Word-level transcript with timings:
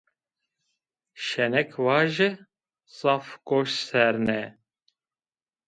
Şenik 1.25 1.71
vaje, 1.83 2.29
zaf 2.97 3.25
goş 3.47 3.71
ser 3.87 4.15
ne 4.27 4.41